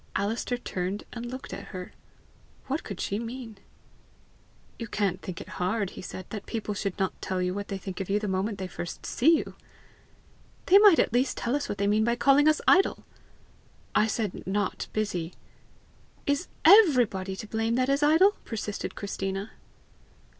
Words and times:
Alister 0.15 0.57
turned 0.57 1.03
and 1.13 1.27
looked 1.27 1.53
at 1.53 1.65
her. 1.65 1.93
What 2.65 2.83
could 2.83 2.99
she 2.99 3.19
mean? 3.19 3.59
"You 4.79 4.87
can't 4.87 5.21
think 5.21 5.39
it 5.39 5.47
hard," 5.61 5.91
he 5.91 6.01
said, 6.01 6.25
"that 6.31 6.47
people 6.47 6.73
should 6.73 6.97
not 6.97 7.21
tell 7.21 7.39
you 7.39 7.53
what 7.53 7.67
they 7.67 7.77
think 7.77 7.99
of 7.99 8.09
you 8.09 8.19
the 8.19 8.27
moment 8.27 8.57
they 8.57 8.65
first 8.65 9.05
see 9.05 9.37
you!" 9.37 9.55
"They 10.65 10.79
might 10.79 10.97
at 10.97 11.13
least 11.13 11.37
tell 11.37 11.55
us 11.55 11.69
what 11.69 11.77
they 11.77 11.85
mean 11.85 12.03
by 12.03 12.15
calling 12.15 12.47
us 12.47 12.61
idle!" 12.67 13.05
"I 13.93 14.07
said 14.07 14.43
NOT 14.47 14.87
BUSY." 14.91 15.35
"Is 16.25 16.47
EVERYBODY 16.65 17.35
to 17.35 17.45
blame 17.47 17.75
that 17.75 17.87
is 17.87 18.01
idle?" 18.01 18.31
persisted 18.43 18.95
Christina. 18.95 19.51